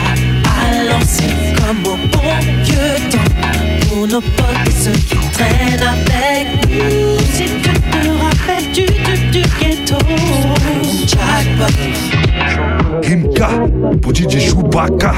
[0.45, 2.21] à l'ancienne comme au bon
[2.63, 3.89] vieux temps.
[3.89, 7.19] Pour nos potes et ceux qui traînent avec nous.
[7.33, 9.97] Si tu te rappelles du, du, du ghetto,
[11.05, 12.23] jackpot.
[13.03, 13.49] Rimka,
[14.01, 15.13] pour DJ Chewbacca.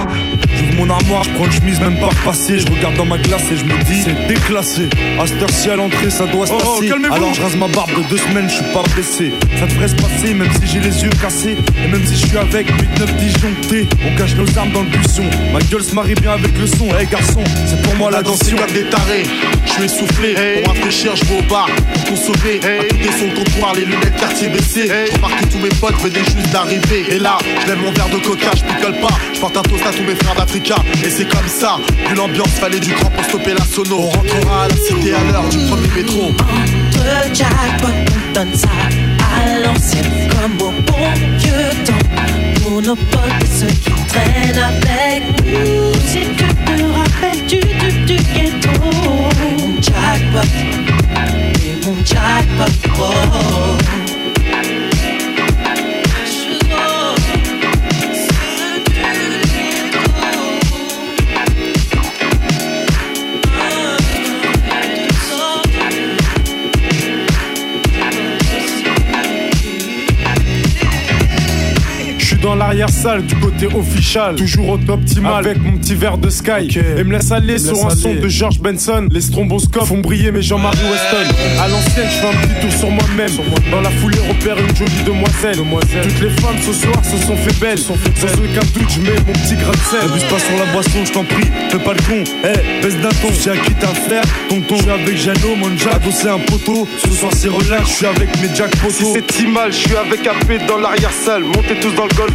[0.95, 2.57] Armoire, je prends une chemise même pas repassée.
[2.59, 4.87] Je regarde dans ma glace et je me dis, c'est déclassé.
[5.19, 6.87] À cette heure-ci à l'entrée, ça doit se Oh, oh, passer.
[6.89, 7.13] calmez-vous.
[7.13, 9.33] Alors je rase ma barbe de deux semaines, je suis pas blessé.
[9.59, 11.57] Ça devrait se passer, même si j'ai les yeux cassés.
[11.83, 13.87] Et même si je suis avec 8-9 disjonctés.
[14.07, 15.23] On cache nos armes dans le buisson.
[15.53, 16.85] Ma gueule se marie bien avec le son.
[16.97, 18.55] Hey garçon, c'est pour moi la dansion.
[18.57, 19.23] comme des tarés.
[19.65, 20.33] Je suis essoufflé,
[20.63, 21.67] pour rafraîchir, je vais au bar.
[21.93, 24.87] Pour consommer, à côté son comptoir, les lunettes quartier baissées.
[25.11, 27.05] Je remarque que tous mes potes venaient juste d'arriver.
[27.11, 29.13] Et là, je lève mon verre de coca, je picole pas.
[29.33, 30.75] Je porte un toast à tous mes frères d'Africa.
[31.03, 31.77] Et c'est comme ça,
[32.09, 33.97] vu l'ambiance, fallait du cran pour stopper la sono.
[33.99, 36.31] On rentrera à la cité à l'heure du premier métro.
[36.31, 38.69] Entre jackpot, on donne ça
[39.19, 42.63] à l'ancienne comme au bon vieux temps.
[42.63, 45.93] Pour nos potes et ceux qui traînent avec nous.
[46.07, 50.49] Si tu te rappelles du, du, du ghetto, mon jackpot,
[51.63, 54.05] et mon jackpot, oh.
[72.45, 76.77] Dans l'arrière-salle du côté official, toujours au top optimal avec mon petit verre de Sky.
[76.95, 77.99] Et me laisse aller sur laisse un aller.
[77.99, 79.07] son de George Benson.
[79.09, 81.35] Les stromboscopes font briller mes Jean-Marie Weston.
[81.59, 83.31] À l'ancienne, je fais un petit tour sur moi-même.
[83.71, 85.57] Dans la foulée, repère une jolie demoiselle.
[86.03, 87.79] Toutes les femmes ce soir se sont fait belles.
[87.79, 90.01] Sans aucun doute, je mets mon petit grain de sel.
[90.03, 92.23] Abuse pas sur la boisson, je t'en prie, fais pas le con.
[92.43, 94.23] Eh, baisse d'un ton, j'ai acquis ta frère.
[94.49, 96.87] Tonton, je suis avec Jano, mon jack, c'est un poteau.
[97.03, 99.13] Ce soir c'est relax, je suis avec mes jack Si poteaux.
[99.15, 101.43] c'est si mal, je suis avec AP dans l'arrière-salle.
[101.43, 102.34] Montez tous dans le golf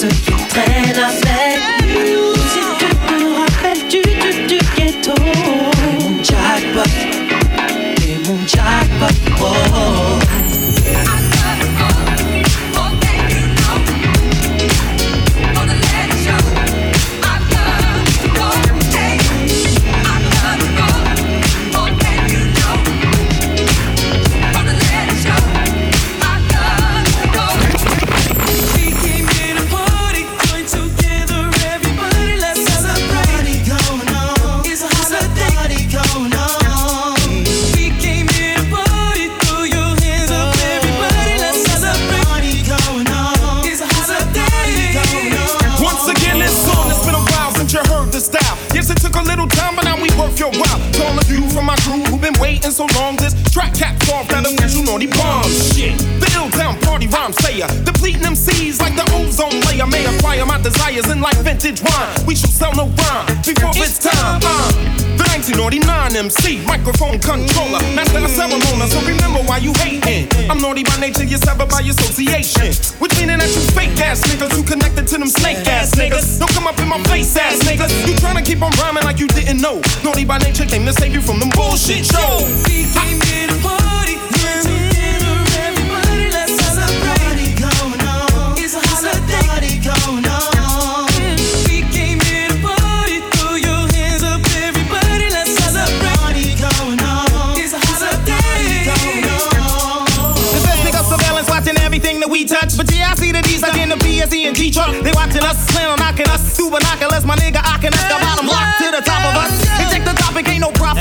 [0.00, 0.89] ce qui traîne.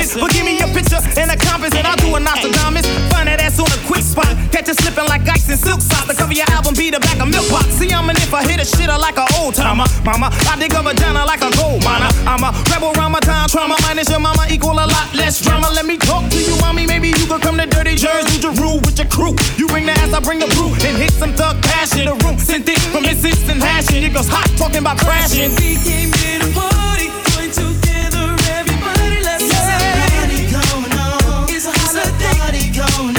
[0.09, 0.21] Profit.
[0.21, 2.85] But give me a picture and a compass, and I'll do a Nostradamus.
[3.13, 4.29] Find that ass on a quick spot.
[4.51, 6.07] Catch it slipping like ice and silk socks.
[6.07, 7.67] The cover your album be the back of milk box.
[7.77, 9.85] See, I'm an if I hit a shitter like an old timer.
[10.05, 12.09] Mama, I dig a vagina like a gold miner.
[12.25, 13.75] I'm a rebel around my time trauma.
[13.85, 15.69] Minus your mama equal a lot less drama.
[15.73, 16.87] Let me talk to you, mommy.
[16.87, 19.35] Maybe you could come to Dirty Jersey, rule with your crew.
[19.57, 20.73] You bring the ass, I bring the brew.
[20.85, 22.05] And hit some thug passion.
[22.05, 24.03] The room sent it from insistent hashing.
[24.03, 25.51] It goes hot, talking about crashing.
[25.57, 27.09] We came here to party,
[32.79, 33.18] party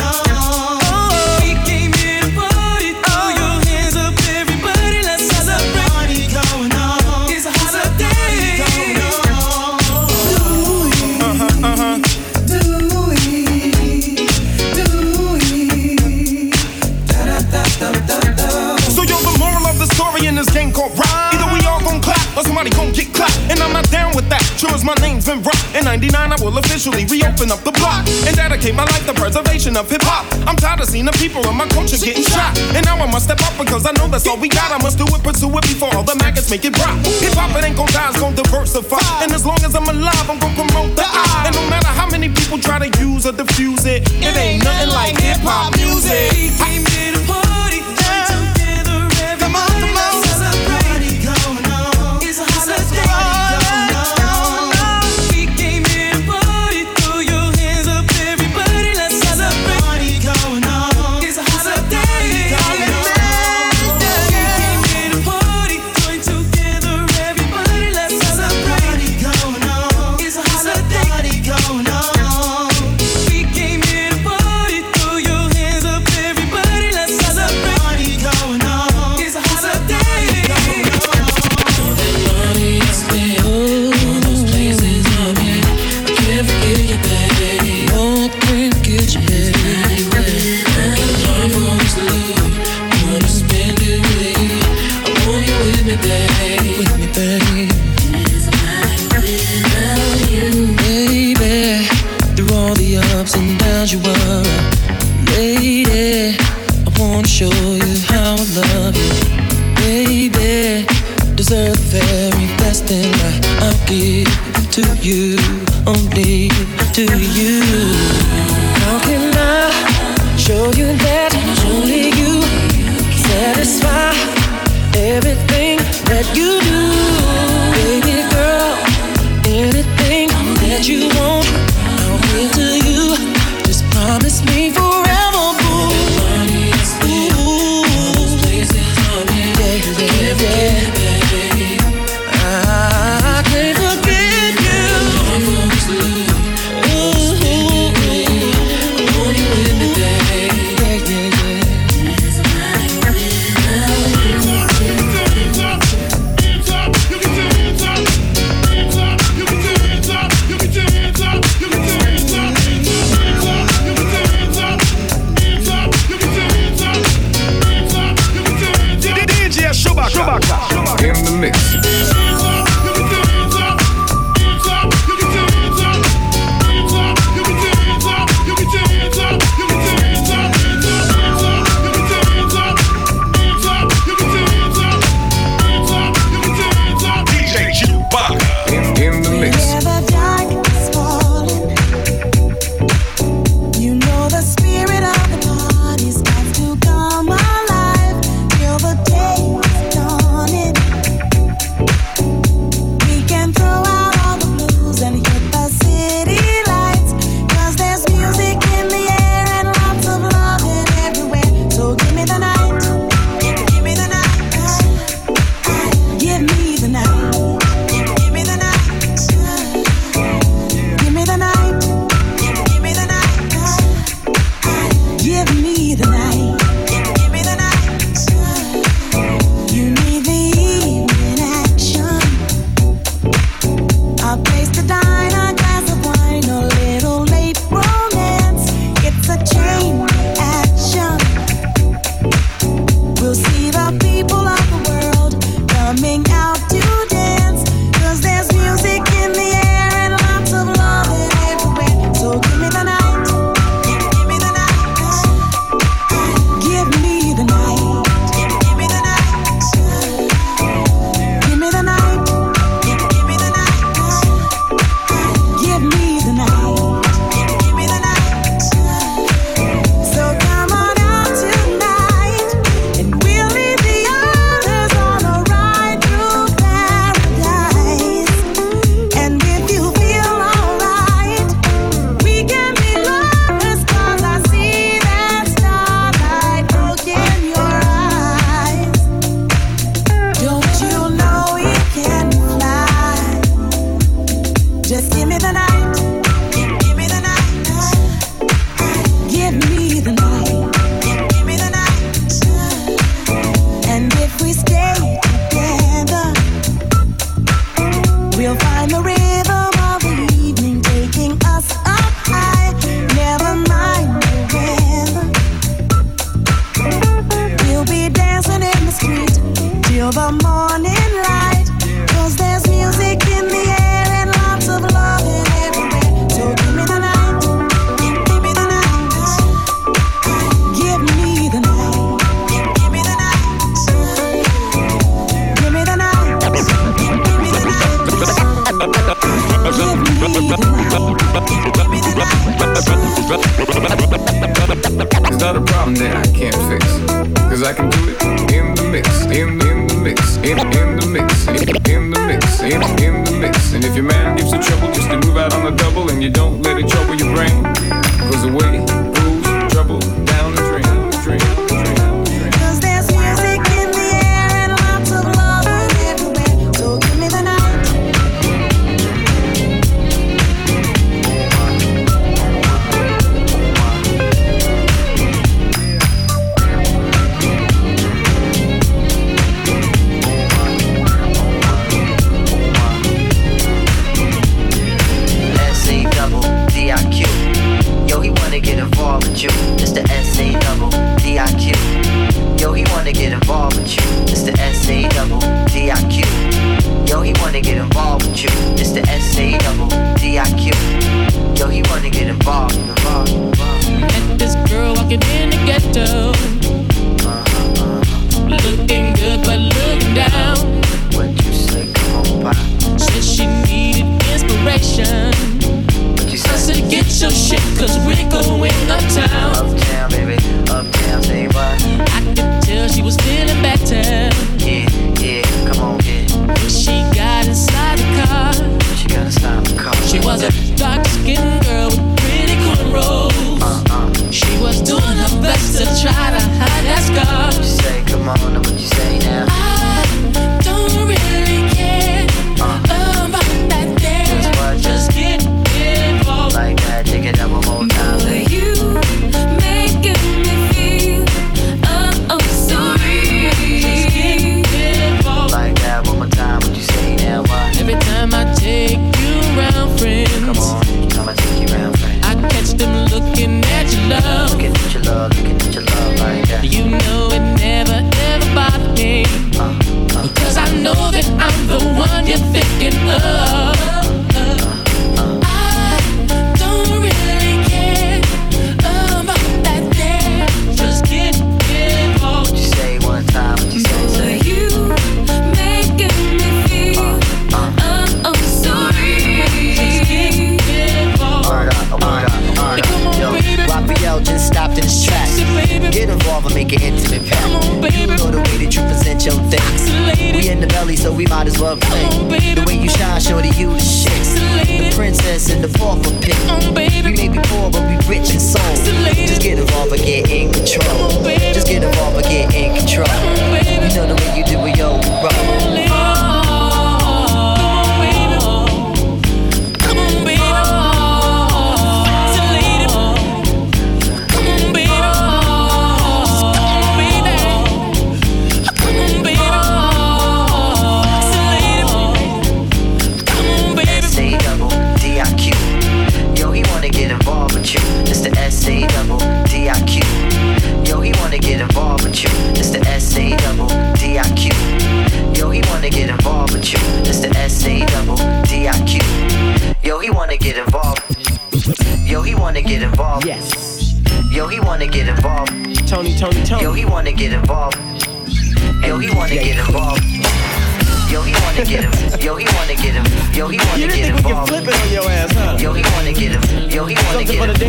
[24.30, 24.42] that.
[24.56, 25.60] Sure as my name's been rock.
[25.74, 29.76] In 99, I will officially reopen up the block and dedicate my life to preservation
[29.76, 30.24] of hip hop.
[30.48, 32.56] I'm tired of seeing the people of my culture getting shot.
[32.72, 34.70] And now I must step up because I know that's all we got.
[34.72, 36.96] I must do it, pursue it before all the maggots make it rock.
[37.20, 39.02] Hip hop, it ain't gon' die, it's gon' diversify.
[39.22, 41.44] And as long as I'm alive, I'm gon' promote the eye.
[41.46, 44.90] And no matter how many people try to use or diffuse it, it ain't nothing
[44.90, 46.40] like hip hop music.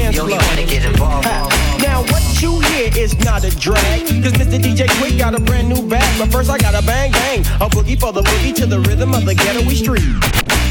[0.01, 1.21] dance floor.
[1.79, 4.57] Now what you hear is not a drag, cause Mr.
[4.59, 6.19] DJ Quik got a brand new bag.
[6.19, 9.13] But first I got a bang bang, a boogie for the boogie to the rhythm
[9.13, 10.05] of the ghettoy street.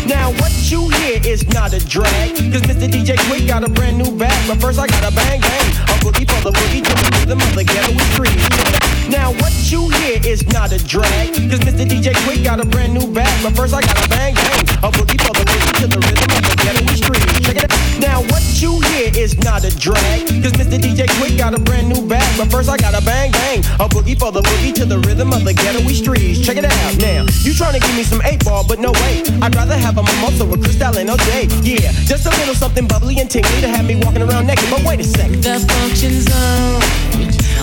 [0.06, 2.88] Now what you hear is not a drag, cause Mr.
[2.88, 4.48] DJ Quik got a brand new bag.
[4.48, 7.40] But first I got a bang bang, a boogie for the boogie to the rhythm
[7.40, 8.99] of the ghettoy street.
[9.10, 11.34] Now what you hear is not a drag.
[11.50, 11.82] Cause Mr.
[11.82, 13.30] DJ Quik got a brand new bag.
[13.42, 14.62] But first I gotta bang bang.
[14.86, 17.26] A boogie for the boogie to the rhythm of the ghetto street.
[17.42, 18.00] Check it out.
[18.00, 20.30] Now what you hear is not a drag.
[20.42, 20.78] Cause Mr.
[20.78, 22.22] DJ Quik got a brand new bag.
[22.38, 23.58] But first I gotta bang bang.
[23.82, 26.40] A boogie for the boogie to the rhythm of the ghetto streets.
[26.40, 27.26] Check it out now.
[27.42, 29.26] You trying to give me some eight ball, but no way.
[29.42, 31.50] I'd rather have a mimosa with Cristal and OJ.
[31.66, 34.70] Yeah, just a little something bubbly and tingly to have me walking around naked.
[34.70, 35.30] But wait a sec.
[35.42, 37.00] The function's on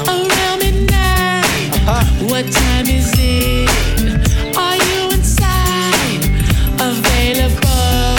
[0.07, 1.06] around midnight.
[1.87, 3.69] What time is it?
[4.57, 6.21] Are you inside?
[6.81, 8.17] Available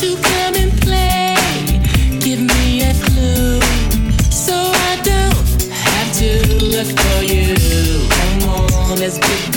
[0.00, 1.36] to come and play?
[2.18, 3.60] Give me a clue
[4.32, 4.54] so
[4.90, 6.30] I don't have to
[6.74, 7.54] look for you.
[8.10, 9.51] Come on, let's get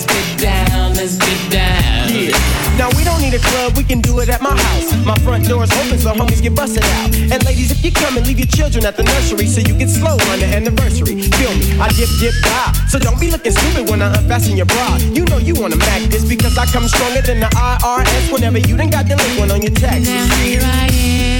[0.00, 2.08] let's get down, let's get down.
[2.08, 2.76] Yeah.
[2.78, 4.94] Now we don't need a club, we can do it at my house.
[5.04, 7.14] My front door's open so homies get busted out.
[7.14, 9.90] And ladies, if you come and leave your children at the nursery so you get
[9.90, 11.20] slow on the anniversary.
[11.36, 12.72] Feel me, I dip, dip, die.
[12.88, 14.96] So don't be looking stupid when I unfasten your bra.
[15.12, 18.76] You know you wanna mac this because I come stronger than the IRS whenever you
[18.76, 20.28] done got the delinquent on your taxes.
[20.28, 21.39] Now here I am,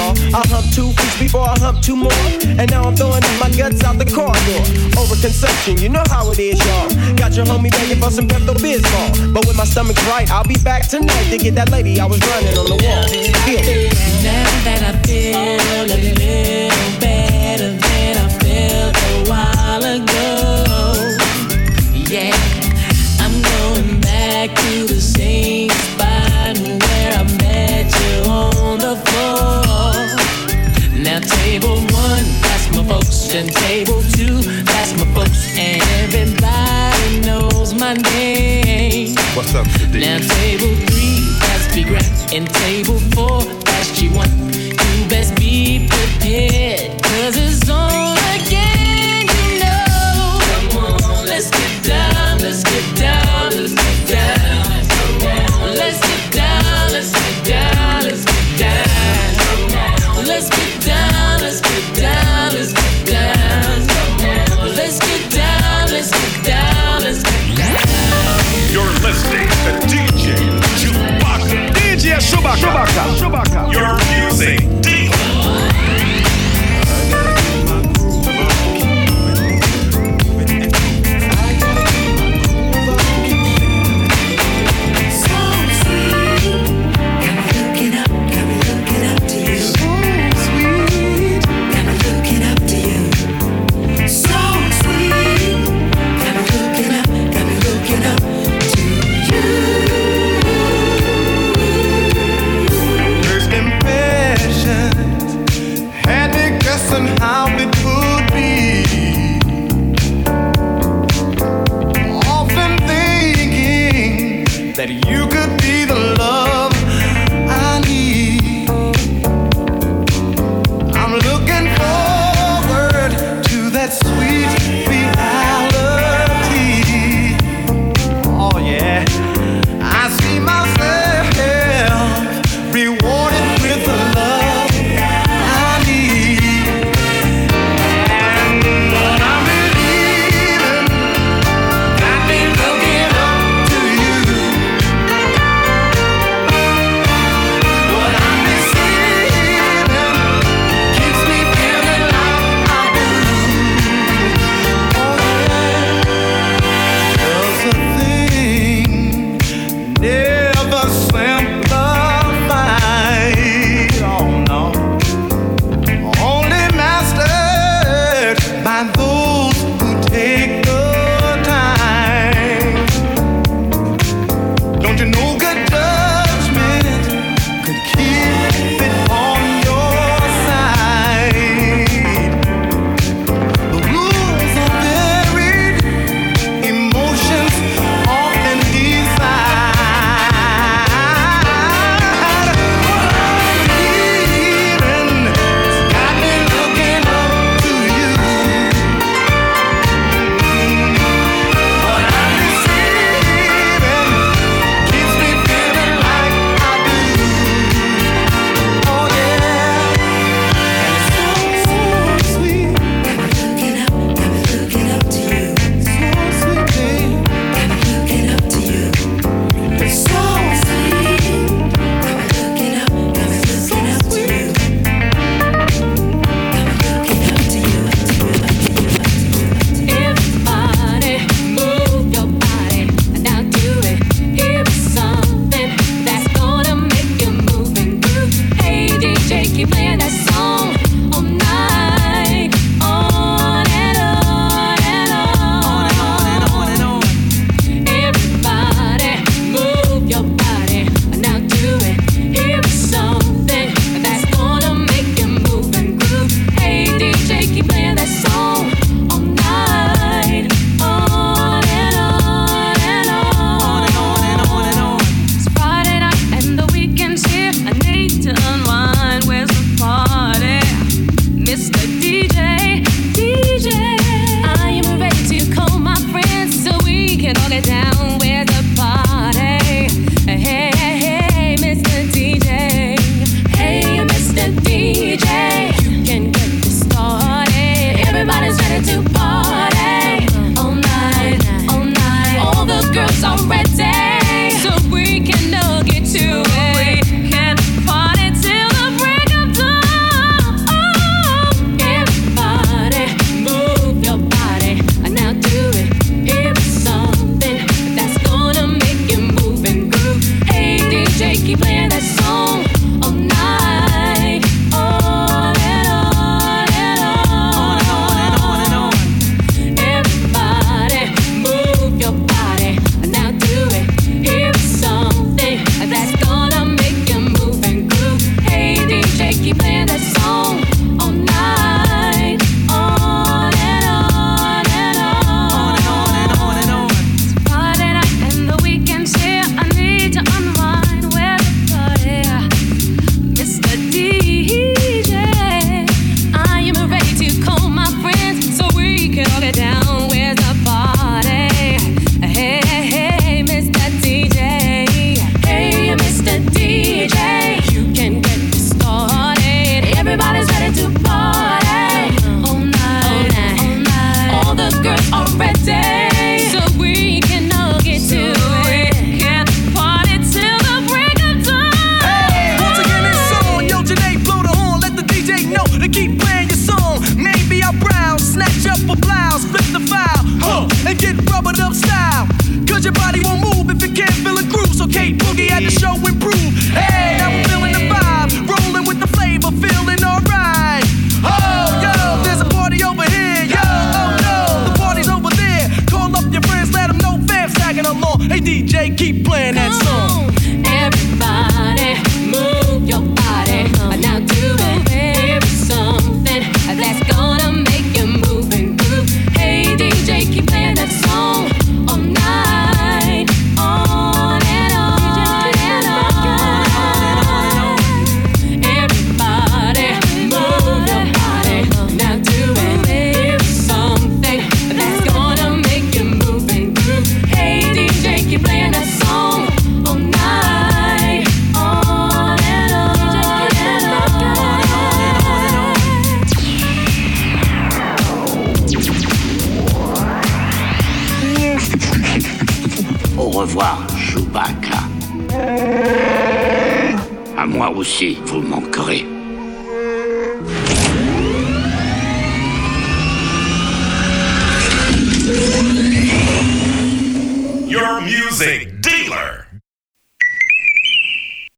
[1.31, 2.11] before I hump two more.
[2.59, 4.61] And now I'm throwing my guts out the corridor.
[4.99, 7.15] Overconsumption, you know how it is, y'all.
[7.15, 9.33] Got your homie begging for some Pepto Bismol.
[9.33, 12.19] But when my stomach's right, I'll be back tonight to get that lady I was
[12.19, 13.05] running on the wall.
[14.27, 17.20] Now that I feel a little better
[39.41, 44.29] What's up, Now table three, that's Big Rat, and table four, that's G1.
[44.53, 48.20] You best be prepared, cause it's on